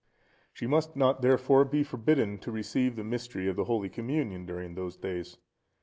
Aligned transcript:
She 0.51 0.65
must 0.65 0.95
not, 0.95 1.21
therefore, 1.21 1.63
be 1.63 1.83
forbidden 1.83 2.39
to 2.39 2.51
receive 2.51 2.95
the 2.95 3.03
Mystery 3.03 3.47
of 3.47 3.55
the 3.55 3.65
Holy 3.65 3.87
Communion 3.87 4.47
during 4.47 4.73
those 4.73 4.97
days. 4.97 5.37